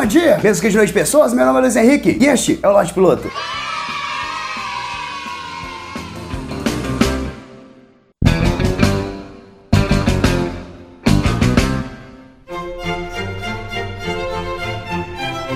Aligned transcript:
Bom 0.00 0.06
dia, 0.06 0.38
mesmo 0.42 0.62
que 0.62 0.70
de 0.70 0.76
noite 0.78 0.94
pessoas, 0.94 1.34
meu 1.34 1.44
nome 1.44 1.58
é 1.58 1.60
Luiz 1.60 1.76
Henrique 1.76 2.16
e 2.18 2.26
este 2.26 2.58
é 2.62 2.66
o 2.66 2.72
Lote 2.72 2.94
Piloto. 2.94 3.30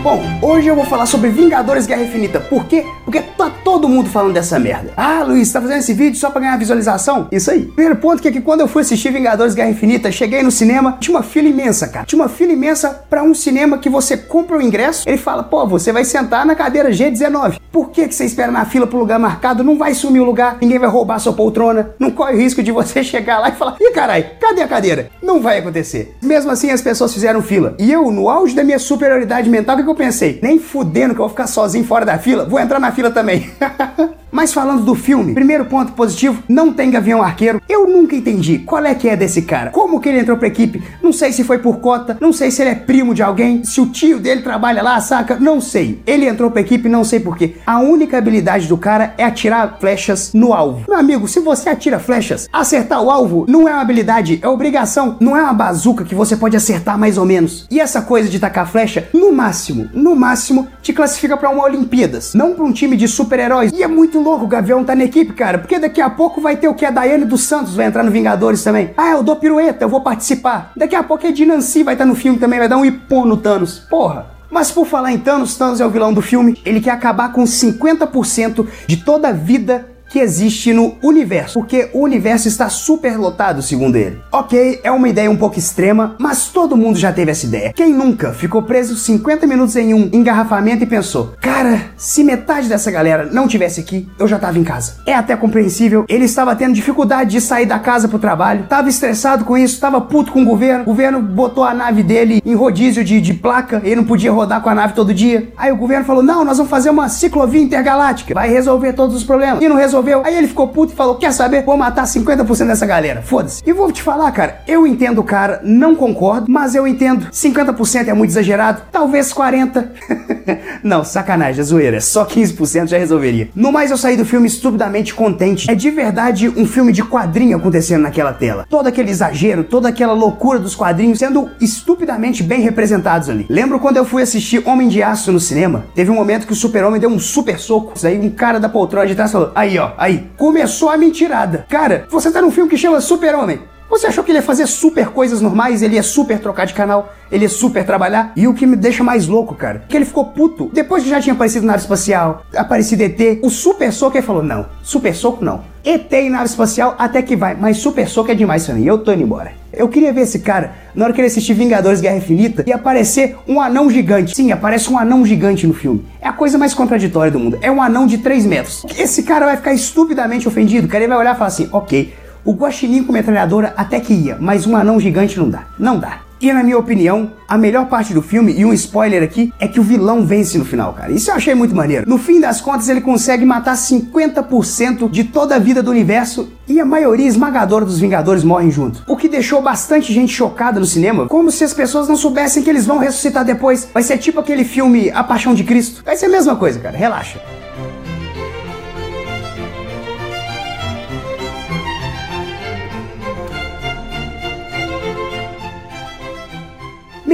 Bom, 0.03 0.23
hoje 0.43 0.69
eu 0.69 0.77
vou 0.77 0.85
falar 0.85 1.07
sobre 1.07 1.31
Vingadores 1.31 1.87
Guerra 1.87 2.03
Infinita. 2.03 2.39
Por 2.39 2.67
quê? 2.67 2.85
Porque 3.15 3.29
tá 3.39 3.49
todo 3.49 3.89
mundo 3.89 4.11
falando 4.11 4.33
dessa 4.33 4.59
merda. 4.59 4.93
Ah, 4.97 5.23
Luiz, 5.23 5.53
tá 5.53 5.61
fazendo 5.61 5.79
esse 5.79 5.95
vídeo 5.95 6.19
só 6.19 6.31
pra 6.31 6.41
ganhar 6.41 6.57
visualização? 6.57 7.29
Isso 7.31 7.49
aí. 7.49 7.63
Primeiro 7.63 7.95
ponto 8.01 8.21
que 8.21 8.27
é 8.27 8.33
que 8.33 8.41
quando 8.41 8.63
eu 8.63 8.67
fui 8.67 8.83
assistir 8.83 9.13
Vingadores 9.13 9.55
Guerra 9.55 9.71
Infinita, 9.71 10.11
cheguei 10.11 10.43
no 10.43 10.51
cinema, 10.51 10.97
tinha 10.99 11.17
uma 11.17 11.23
fila 11.23 11.47
imensa, 11.47 11.87
cara. 11.87 12.07
Tinha 12.07 12.21
uma 12.21 12.29
fila 12.29 12.51
imensa 12.51 13.05
pra 13.09 13.23
um 13.23 13.33
cinema 13.33 13.79
que 13.79 13.89
você 13.89 14.17
compra 14.17 14.57
o 14.57 14.63
ingresso, 14.63 15.09
ele 15.09 15.17
fala, 15.17 15.45
pô, 15.45 15.65
você 15.65 15.93
vai 15.93 16.05
sentar 16.05 16.45
na 16.45 16.57
cadeira 16.57 16.91
G19. 16.91 17.61
Por 17.71 17.91
que, 17.91 18.09
que 18.09 18.15
você 18.15 18.25
espera 18.25 18.51
na 18.51 18.65
fila 18.65 18.85
pro 18.85 18.99
lugar 18.99 19.19
marcado? 19.19 19.63
Não 19.63 19.79
vai 19.79 19.95
sumir 19.95 20.21
o 20.21 20.25
lugar, 20.25 20.59
ninguém 20.61 20.81
vai 20.81 20.89
roubar 20.89 21.21
sua 21.21 21.33
poltrona, 21.33 21.91
não 22.01 22.11
corre 22.11 22.35
o 22.35 22.39
risco 22.39 22.65
de 22.65 22.73
você 22.73 23.03
chegar 23.05 23.39
lá 23.39 23.49
e 23.49 23.53
falar, 23.53 23.77
ih, 23.81 23.93
carai, 23.93 24.33
cadê 24.41 24.63
a 24.63 24.69
cadeira? 24.69 25.09
Não 25.23 25.41
vai 25.41 25.59
acontecer. 25.59 26.17
Mesmo 26.21 26.51
assim, 26.51 26.71
as 26.71 26.83
pessoas 26.83 27.15
fizeram 27.15 27.41
fila. 27.41 27.77
E 27.79 27.93
eu, 27.93 28.11
no 28.11 28.29
auge 28.29 28.57
da 28.57 28.65
minha 28.65 28.79
superioridade 28.81 29.49
mental, 29.49 29.77
o 29.77 29.79
que, 29.79 29.85
que 29.85 29.91
eu 29.91 29.95
pensei? 29.95 30.41
Nem 30.43 30.59
fudendo 30.59 31.15
que 31.15 31.21
eu 31.21 31.25
vou 31.25 31.29
ficar 31.29 31.47
sozinho 31.47 31.85
fora 31.85 32.05
da 32.05 32.19
fila, 32.19 32.45
vou 32.45 32.59
entrar 32.59 32.81
na 32.81 32.91
fila 32.91 33.04
também. 33.11 33.51
Mas 34.35 34.53
falando 34.53 34.83
do 34.83 34.97
filme, 34.97 35.33
primeiro 35.33 35.65
ponto 35.67 35.93
positivo, 35.93 36.43
não 36.49 36.73
tem 36.73 36.91
Gavião 36.91 37.23
Arqueiro. 37.23 37.63
Eu 37.69 37.87
nunca 37.87 38.17
entendi 38.17 38.59
qual 38.59 38.85
é 38.85 38.93
que 38.93 39.09
é 39.09 39.17
desse 39.17 39.43
cara. 39.43 39.71
Como 39.71 40.01
que 40.01 40.09
ele 40.09 40.19
entrou 40.19 40.37
pra 40.37 40.49
equipe? 40.49 40.83
Não 41.01 41.13
sei 41.13 41.31
se 41.31 41.45
foi 41.45 41.59
por 41.59 41.79
cota, 41.79 42.19
não 42.21 42.33
sei 42.33 42.51
se 42.51 42.61
ele 42.61 42.71
é 42.71 42.75
primo 42.75 43.15
de 43.15 43.23
alguém, 43.23 43.63
se 43.63 43.81
o 43.81 43.87
tio 43.87 44.19
dele 44.19 44.43
trabalha 44.43 44.83
lá, 44.83 45.01
saca? 45.01 45.37
Não 45.37 45.61
sei. 45.61 46.03
Ele 46.05 46.27
entrou 46.27 46.51
pra 46.51 46.63
equipe, 46.63 46.89
não 46.89 47.05
sei 47.05 47.21
porquê. 47.21 47.55
A 47.65 47.79
única 47.79 48.19
habilidade 48.19 48.67
do 48.67 48.77
cara 48.77 49.15
é 49.17 49.23
atirar 49.23 49.79
flechas 49.79 50.33
no 50.35 50.53
alvo. 50.53 50.85
Meu 50.89 50.99
amigo, 50.99 51.29
se 51.29 51.39
você 51.39 51.69
atira 51.69 52.01
flechas, 52.01 52.49
acertar 52.53 53.01
o 53.01 53.13
alvo 53.13 53.47
não 53.49 53.69
é 53.69 53.73
uma 53.73 53.83
habilidade, 53.83 54.41
é 54.43 54.49
obrigação. 54.49 55.17
Não 55.21 55.37
é 55.37 55.43
uma 55.45 55.53
bazuca 55.53 56.05
que 56.05 56.15
você 56.15 56.37
pode 56.37 56.57
acertar 56.57 56.99
mais 56.99 57.19
ou 57.19 57.25
menos. 57.25 57.69
E 57.71 57.79
essa 57.79 58.03
coisa 58.03 58.29
de 58.29 58.41
tacar 58.41 58.69
flecha, 58.69 59.09
no 59.15 59.31
máximo, 59.31 59.89
no 59.95 60.17
máximo, 60.17 60.67
te 60.83 60.93
classifica 60.93 61.37
para 61.37 61.51
uma 61.51 61.63
Olimpíadas, 61.63 62.35
não 62.35 62.55
para 62.55 62.65
um 62.65 62.73
time 62.73 62.97
de 62.97 63.07
super-heróis. 63.07 63.71
E 63.73 63.81
é 63.81 63.87
muito 63.87 64.24
louco 64.25 64.45
o 64.45 64.49
Gavião 64.49 64.83
tá 64.83 64.95
na 64.95 65.05
equipe, 65.05 65.33
cara, 65.35 65.59
porque 65.59 65.79
daqui 65.79 66.01
a 66.01 66.09
pouco 66.09 66.41
vai 66.41 66.57
ter 66.57 66.67
o 66.67 66.75
que? 66.75 66.85
A 66.85 66.91
Daiane 66.91 67.25
dos 67.25 67.43
Santos 67.43 67.77
vai 67.77 67.87
entrar 67.87 68.03
no 68.03 68.11
Vingadores 68.11 68.65
também. 68.65 68.91
Ah, 68.97 69.11
eu 69.11 69.23
dou 69.23 69.37
pirueta, 69.37 69.85
eu 69.85 69.89
vou 69.89 70.01
participar. 70.01 70.73
Daqui 70.77 70.97
a 70.97 71.03
pouco 71.03 71.27
a 71.27 71.31
Dinancy 71.31 71.83
vai 71.83 71.95
estar 71.95 72.05
tá 72.05 72.09
no 72.09 72.17
filme 72.17 72.39
também, 72.39 72.59
vai 72.59 72.69
dar 72.69 72.79
um 72.79 72.85
ipô 72.85 73.25
no 73.25 73.37
Thanos. 73.37 73.79
Porra. 73.79 74.27
Mas 74.51 74.71
por 74.71 74.87
falar 74.87 75.13
em 75.13 75.19
Thanos, 75.19 75.57
Thanos 75.57 75.81
é 75.81 75.87
o 75.87 75.91
vilão 75.91 76.13
do 76.13 76.23
filme. 76.23 76.61
Ele 76.65 76.81
quer 76.81 76.93
acabar 76.93 77.33
com 77.33 77.43
50% 77.43 78.67
de 78.87 78.97
toda 78.99 79.29
a 79.29 79.33
vida 79.33 79.94
que 80.15 80.21
existe 80.21 80.73
no 80.73 80.95
universo, 81.03 81.59
porque 81.59 81.91
o 81.93 81.99
universo 81.99 82.47
está 82.47 82.69
super 82.69 83.19
lotado, 83.19 83.61
segundo 83.61 83.97
ele. 83.97 84.21
Ok, 84.31 84.79
é 84.85 84.89
uma 84.89 85.09
ideia 85.09 85.29
um 85.29 85.37
pouco 85.37 85.59
extrema, 85.59 86.15
mas 86.21 86.47
todo 86.47 86.77
mundo 86.77 86.97
já 86.97 87.13
teve 87.13 87.33
essa 87.33 87.47
ideia. 87.47 87.73
Quem 87.73 87.93
nunca 87.93 88.33
ficou 88.33 88.63
preso 88.63 88.95
50 88.95 89.45
minutos 89.45 89.75
em 89.75 89.93
um 89.93 90.09
engarrafamento 90.13 90.85
e 90.85 90.87
pensou: 90.87 91.35
cara, 91.41 91.87
se 91.97 92.23
metade 92.23 92.69
dessa 92.69 92.93
galera 92.93 93.29
não 93.33 93.49
tivesse 93.49 93.81
aqui, 93.81 94.09
eu 94.17 94.29
já 94.29 94.39
tava 94.39 94.57
em 94.57 94.63
casa. 94.63 94.99
É 95.05 95.13
até 95.13 95.35
compreensível, 95.35 96.05
ele 96.09 96.27
estava 96.27 96.55
tendo 96.55 96.75
dificuldade 96.75 97.33
de 97.33 97.41
sair 97.41 97.67
da 97.67 97.81
casa 97.81 98.07
pro 98.07 98.21
trabalho, 98.21 98.67
tava 98.69 98.89
estressado 98.89 99.45
com 99.45 99.59
isso, 99.59 99.81
tava 99.81 100.01
puto 100.01 100.31
com 100.31 100.43
o 100.43 100.45
governo, 100.45 100.83
o 100.83 100.87
governo 100.87 101.21
botou 101.21 101.65
a 101.65 101.75
nave 101.75 102.05
dele 102.05 102.41
em 102.47 102.55
rodízio 102.55 103.03
de, 103.03 103.21
de 103.21 103.35
placa, 103.35 103.83
ele 103.83 103.97
não 103.97 104.05
podia 104.05 104.31
rodar 104.31 104.61
com 104.61 104.71
a 104.71 104.75
nave 104.77 104.95
todo 104.95 105.13
dia. 105.13 105.53
Aí 105.57 105.73
o 105.73 105.77
governo 105.77 106.05
falou: 106.05 106.23
não, 106.23 106.45
nós 106.45 106.59
vamos 106.59 106.71
fazer 106.71 106.91
uma 106.91 107.09
ciclovia 107.09 107.61
intergaláctica, 107.61 108.33
vai 108.33 108.49
resolver 108.49 108.93
todos 108.93 109.17
os 109.17 109.25
problemas. 109.25 109.61
E 109.61 109.69
não 109.69 109.75
resolveu 109.75 110.04
resolveu. 110.05 110.23
Aí 110.25 110.37
ele 110.37 110.47
ficou 110.47 110.69
puto 110.69 110.93
e 110.93 110.97
falou: 110.97 111.17
Quer 111.17 111.33
saber? 111.33 111.65
Vou 111.65 111.77
matar 111.77 112.05
50% 112.05 112.67
dessa 112.67 112.87
galera. 112.87 113.23
Foda-se. 113.23 113.63
E 113.67 113.73
vou 113.73 113.91
te 113.91 114.03
falar, 114.03 114.31
cara, 114.33 114.61
eu 114.69 114.87
entendo 114.87 115.21
o 115.21 115.25
cara, 115.25 115.61
não 115.65 115.97
concordo, 115.97 116.47
mas 116.49 116.75
eu 116.75 116.87
entendo. 116.87 117.27
50% 117.31 118.09
é 118.09 118.13
muito 118.13 118.31
exagerado, 118.31 118.83
talvez 118.93 119.33
40%. 119.33 119.89
não, 120.85 121.05
sacanagem, 121.05 121.61
é 121.61 121.65
zoeira. 121.65 122.01
Só 122.01 122.25
15% 122.25 122.89
já 122.89 122.99
resolveria. 122.99 123.49
No 123.55 123.73
mais, 123.73 123.91
eu 123.91 123.97
saí 123.97 124.17
do 124.17 124.25
filme 124.25 124.47
estupidamente 124.47 125.15
contente. 125.15 125.71
É 125.71 125.75
de 125.75 125.91
verdade 125.91 126.49
um 126.49 126.67
filme 126.67 126.93
de 126.93 127.03
quadrinho 127.03 127.57
acontecendo 127.57 128.03
naquela 128.03 128.33
tela. 128.33 128.67
Todo 128.69 128.87
aquele 128.87 129.11
exagero, 129.11 129.65
toda 129.65 129.89
aquela 129.89 130.13
loucura 130.13 130.59
dos 130.59 130.75
quadrinhos 130.75 131.19
sendo 131.19 131.51
estupidamente 131.61 132.43
bem 132.43 132.61
representados 132.61 133.29
ali. 133.29 133.47
Lembro 133.49 133.81
quando 133.81 133.97
eu 133.97 134.05
fui 134.05 134.23
assistir 134.23 134.63
Homem 134.67 134.89
de 134.89 135.03
Aço 135.03 135.33
no 135.33 135.41
cinema? 135.41 135.87
Teve 135.95 136.11
um 136.11 136.15
momento 136.15 136.47
que 136.47 136.53
o 136.53 136.57
super-homem 136.57 137.01
deu 137.01 137.11
um 137.11 137.19
super 137.19 137.59
soco. 137.59 137.95
Aí 138.05 138.19
um 138.19 138.31
cara 138.31 138.61
da 138.61 138.69
poltrona 138.69 139.07
de 139.07 139.15
trás 139.15 139.33
falou: 139.33 139.51
Aí, 139.55 139.79
ó, 139.79 139.93
Aí, 140.05 140.31
começou 140.37 140.91
a 140.91 140.97
mentirada. 140.99 141.65
Cara, 141.69 142.07
você 142.11 142.31
tá 142.31 142.43
num 142.43 142.51
filme 142.51 142.69
que 142.69 142.77
chama 142.77 143.01
Super-Homem. 143.01 143.61
Você 143.89 144.07
achou 144.07 144.25
que 144.25 144.31
ele 144.31 144.39
ia 144.39 144.43
fazer 144.43 144.67
super 144.67 145.09
coisas 145.09 145.41
normais, 145.41 145.83
ele 145.83 145.95
ia 145.95 146.03
super 146.03 146.39
trocar 146.39 146.65
de 146.65 146.75
canal, 146.75 147.13
ele 147.31 147.45
ia 147.45 147.49
super 147.49 147.85
trabalhar? 147.85 148.33
E 148.35 148.49
o 148.49 148.55
que 148.55 148.67
me 148.67 148.77
deixa 148.77 149.05
mais 149.05 149.27
louco, 149.27 149.55
cara, 149.55 149.85
que 149.89 149.97
ele 149.97 150.05
ficou 150.05 150.27
puto. 150.27 150.71
Depois 150.73 151.03
que 151.03 151.11
já 151.11 151.21
tinha 151.21 151.35
aparecido 151.35 151.67
nave 151.67 151.81
espacial, 151.81 152.45
aparecido 152.57 153.03
ET, 153.03 153.41
o 153.43 153.51
Super 153.51 153.93
Soco 153.93 154.17
ele 154.17 154.27
falou: 154.27 154.43
não, 154.43 154.67
Super 154.83 155.15
Soco 155.15 155.45
não. 155.45 155.63
ET 155.85 156.11
e 156.13 156.31
nave 156.31 156.47
espacial 156.47 156.95
até 156.99 157.21
que 157.23 157.37
vai, 157.37 157.55
mas 157.55 157.77
Super 157.77 158.09
Soco 158.09 158.31
é 158.31 158.35
demais 158.35 158.67
pra 158.67 158.79
eu 158.79 158.99
tô 158.99 159.13
indo 159.13 159.23
embora. 159.23 159.53
Eu 159.73 159.89
queria 159.89 160.13
ver 160.13 160.23
esse 160.23 160.39
cara 160.39 160.73
na 160.95 161.05
hora 161.05 161.13
que 161.13 161.21
ele 161.21 161.27
assistir 161.27 161.53
Vingadores 161.53 162.01
Guerra 162.01 162.17
Infinita 162.17 162.65
e 162.67 162.73
aparecer 162.73 163.37
um 163.47 163.61
anão 163.61 163.91
gigante. 163.91 164.35
Sim, 164.35 164.53
aparece 164.53 164.91
um 164.91 164.99
anão 164.99 165.27
gigante 165.27 165.67
no 165.67 165.75
filme. 165.75 166.07
É 166.21 166.29
a 166.29 166.33
coisa 166.33 166.57
mais 166.57 166.73
contraditória 166.73 167.31
do 167.31 167.39
mundo. 167.39 167.59
É 167.61 167.71
um 167.71 167.83
anão 167.83 168.07
de 168.07 168.19
3 168.19 168.47
metros. 168.47 168.85
Esse 168.97 169.25
cara 169.25 169.47
vai 169.47 169.57
ficar 169.57 169.75
estupidamente 169.75 170.49
ofendido, 170.49 170.89
cara. 170.89 171.05
Ele 171.05 171.13
vai 171.13 171.19
olhar 171.19 171.35
e 171.35 171.39
falar 171.39 171.49
assim: 171.49 171.69
ok, 171.73 172.15
o 172.45 172.53
guaxinim 172.53 173.03
com 173.03 173.13
metralhadora 173.13 173.73
até 173.77 174.01
que 174.01 174.13
ia, 174.13 174.37
mas 174.41 174.67
um 174.67 174.77
anão 174.77 175.01
gigante 175.01 175.39
não 175.39 175.49
dá. 175.49 175.65
Não 175.79 175.99
dá. 175.99 176.21
E 176.41 176.53
na 176.53 176.63
minha 176.63 176.77
opinião, 176.77 177.33
a 177.49 177.57
melhor 177.57 177.87
parte 177.87 178.13
do 178.13 178.21
filme, 178.21 178.53
e 178.53 178.67
um 178.67 178.73
spoiler 178.75 179.23
aqui, 179.23 179.51
é 179.59 179.67
que 179.67 179.81
o 179.81 179.83
vilão 179.83 180.27
vence 180.27 180.59
no 180.59 180.65
final, 180.65 180.93
cara. 180.93 181.11
Isso 181.11 181.31
eu 181.31 181.35
achei 181.35 181.55
muito 181.55 181.75
maneiro. 181.75 182.07
No 182.07 182.19
fim 182.19 182.39
das 182.39 182.61
contas, 182.61 182.89
ele 182.91 183.01
consegue 183.01 183.47
matar 183.47 183.75
50% 183.77 185.11
de 185.11 185.25
toda 185.25 185.57
a 185.57 185.59
vida 185.59 185.83
do 185.83 185.91
universo 185.91 186.51
e 186.69 186.79
a 186.79 186.85
maioria 186.85 187.27
esmagadora 187.27 187.87
dos 187.87 187.99
Vingadores 187.99 188.45
morrem 188.45 188.71
junto. 188.71 189.03
O 189.07 189.17
que 189.17 189.27
deixou 189.27 189.63
bastante 189.63 190.13
gente 190.13 190.35
chocada 190.35 190.79
no 190.79 190.85
cinema, 190.85 191.27
como 191.29 191.51
se 191.51 191.65
as 191.65 191.73
pessoas 191.73 192.09
não 192.09 192.17
soubessem 192.17 192.63
que 192.63 192.69
eles 192.69 192.85
vão 192.85 192.99
ressuscitar 192.99 193.43
depois. 193.43 193.89
Vai 193.95 194.03
ser 194.03 194.19
tipo 194.19 194.39
aquele 194.39 194.65
filme 194.65 195.11
A 195.13 195.25
Paixão 195.25 195.55
de 195.55 195.65
Cristo. 195.65 196.03
Vai 196.05 196.15
ser 196.15 196.27
a 196.27 196.31
mesma 196.31 196.57
coisa, 196.57 196.79
cara. 196.79 196.95
Relaxa. 196.95 197.41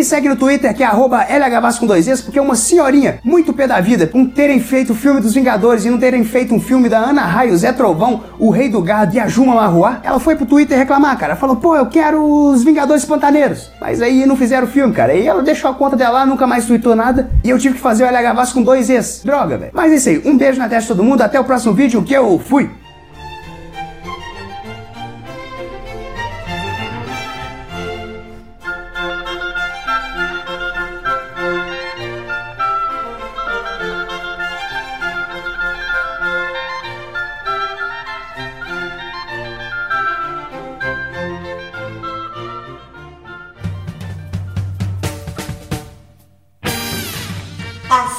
Me 0.00 0.05
segue 0.05 0.31
no 0.31 0.37
Twitter, 0.37 0.75
que 0.75 0.83
é 0.83 0.87
arroba 0.87 1.27
LHVAS 1.28 1.78
com 1.78 1.84
dois 1.84 2.09
Es, 2.09 2.22
porque 2.22 2.38
é 2.38 2.43
uma 2.43 2.55
senhorinha 2.56 3.19
muito 3.22 3.53
pé 3.53 3.66
da 3.66 3.83
vida, 3.83 4.06
por 4.06 4.27
terem 4.28 4.59
feito 4.59 4.94
o 4.94 4.97
filme 4.97 5.21
dos 5.21 5.34
Vingadores 5.34 5.84
e 5.84 5.91
não 5.91 5.99
terem 5.99 6.25
feito 6.25 6.55
um 6.55 6.59
filme 6.59 6.88
da 6.88 7.00
Ana 7.00 7.21
Raio, 7.21 7.55
Zé 7.55 7.71
Trovão, 7.71 8.22
o 8.39 8.49
Rei 8.49 8.71
do 8.71 8.81
Gado 8.81 9.15
e 9.15 9.21
a 9.21 9.28
Juma 9.28 9.55
Marruá, 9.55 10.00
ela 10.03 10.19
foi 10.19 10.37
pro 10.37 10.47
Twitter 10.47 10.78
reclamar, 10.78 11.19
cara. 11.19 11.37
Falou, 11.37 11.56
pô, 11.56 11.77
eu 11.77 11.84
quero 11.84 12.25
os 12.25 12.65
Vingadores 12.65 13.05
Pantaneiros. 13.05 13.71
Mas 13.78 14.00
aí 14.00 14.25
não 14.25 14.39
fizeram 14.39 14.66
o 14.66 14.71
filme, 14.71 14.94
cara. 14.94 15.12
E 15.12 15.27
ela 15.27 15.43
deixou 15.43 15.71
a 15.71 15.75
conta 15.75 15.99
dela 15.99 16.21
lá, 16.21 16.25
nunca 16.25 16.47
mais 16.47 16.65
tweetou 16.65 16.97
nada. 16.97 17.28
E 17.44 17.50
eu 17.50 17.59
tive 17.59 17.75
que 17.75 17.81
fazer 17.83 18.05
o 18.05 18.10
LHVAS 18.10 18.55
com 18.55 18.62
dois 18.62 18.89
Es. 18.89 19.21
Droga, 19.22 19.59
velho. 19.59 19.72
Mas 19.75 19.93
é 19.93 19.97
isso 19.97 20.09
aí. 20.09 20.22
Um 20.25 20.39
beijo 20.39 20.59
na 20.59 20.66
testa 20.66 20.94
de 20.94 20.99
todo 20.99 21.05
mundo. 21.05 21.21
Até 21.21 21.39
o 21.39 21.44
próximo 21.44 21.75
vídeo, 21.75 22.03
que 22.03 22.15
eu 22.15 22.39
fui. 22.43 22.71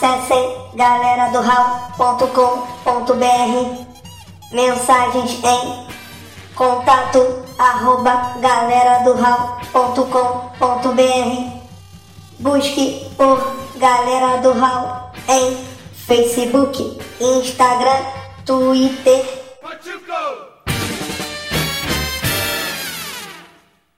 Acessem 0.02 0.58
galera 0.74 1.30
do 1.30 1.42
mensagens 4.52 5.40
em 5.44 5.86
contato 6.56 7.20
arroba 7.60 8.34
galera 8.40 9.04
do 9.04 9.14
busque 12.40 13.12
por 13.16 13.56
galera 13.76 14.38
do 14.42 14.54
Hall 14.54 15.12
em 15.30 15.56
Facebook, 15.94 17.00
Instagram, 17.20 18.04
Twitter 18.44 19.41